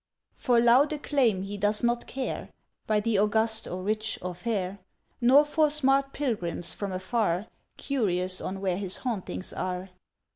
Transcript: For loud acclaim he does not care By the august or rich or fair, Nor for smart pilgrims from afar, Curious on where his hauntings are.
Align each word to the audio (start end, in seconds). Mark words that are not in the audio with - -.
For 0.33 0.59
loud 0.59 0.91
acclaim 0.93 1.43
he 1.43 1.57
does 1.57 1.83
not 1.83 2.07
care 2.07 2.49
By 2.87 3.01
the 3.01 3.19
august 3.19 3.67
or 3.67 3.83
rich 3.83 4.17
or 4.23 4.33
fair, 4.33 4.79
Nor 5.21 5.45
for 5.45 5.69
smart 5.69 6.11
pilgrims 6.11 6.73
from 6.73 6.91
afar, 6.91 7.45
Curious 7.77 8.41
on 8.41 8.61
where 8.61 8.77
his 8.77 8.97
hauntings 9.05 9.53
are. 9.53 9.91